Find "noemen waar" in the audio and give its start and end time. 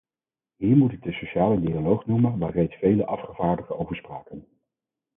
2.05-2.51